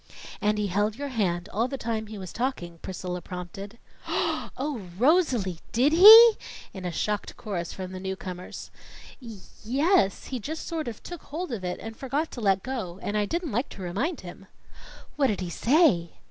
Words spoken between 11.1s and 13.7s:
hold of it and forgot to let go, and I didn't like